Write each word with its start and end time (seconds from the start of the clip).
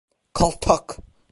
Kaltak! 0.37 0.97